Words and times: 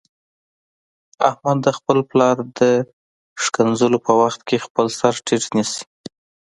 احمد 1.29 1.57
د 1.65 1.67
خپل 1.77 1.97
پلار 2.09 2.37
د 2.59 2.59
کنځلو 3.55 3.97
په 4.05 4.11
وخت 4.21 4.41
کې 4.47 4.63
خپل 4.65 4.85
سرټیټ 4.99 5.43
نیسي. 5.55 5.83